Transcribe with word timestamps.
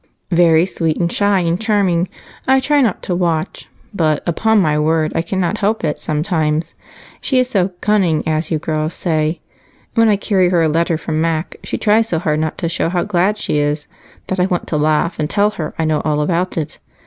"Very 0.31 0.65
sweet 0.65 0.97
and 0.97 1.11
shy 1.11 1.41
and 1.41 1.61
charming. 1.61 2.09
I 2.47 2.59
try 2.59 2.81
not 2.81 3.03
to 3.03 3.13
watch 3.13 3.69
but 3.93 4.23
upon 4.27 4.59
my 4.59 4.79
word 4.79 5.11
I 5.13 5.21
cannot 5.21 5.59
help 5.59 5.83
it 5.83 5.99
sometimes, 5.99 6.73
she 7.21 7.37
is 7.37 7.47
so 7.51 7.67
'cunning,' 7.81 8.27
as 8.27 8.49
you 8.49 8.57
girls 8.57 8.95
say. 8.95 9.41
When 9.93 10.09
I 10.09 10.15
carry 10.15 10.49
her 10.49 10.63
a 10.63 10.67
letter 10.67 10.97
from 10.97 11.21
Mac 11.21 11.55
she 11.63 11.77
tries 11.77 12.09
so 12.09 12.17
hard 12.17 12.39
not 12.39 12.57
to 12.57 12.67
show 12.67 12.89
how 12.89 13.03
glad 13.03 13.37
she 13.37 13.59
is 13.59 13.85
that 14.25 14.39
I 14.39 14.47
want 14.47 14.65
to 14.69 14.75
laugh 14.77 15.19
and 15.19 15.29
tell 15.29 15.51
her 15.51 15.75
I 15.77 15.85
know 15.85 16.01
all 16.03 16.21
about 16.21 16.57
it. 16.57 16.79